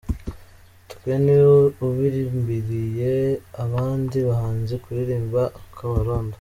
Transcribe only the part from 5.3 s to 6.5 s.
i Kabarondo.